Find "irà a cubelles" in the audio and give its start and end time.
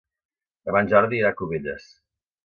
1.21-1.85